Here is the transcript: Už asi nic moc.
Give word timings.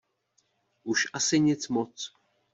Už 0.83 1.07
asi 1.13 1.39
nic 1.39 1.67
moc. 1.67 2.13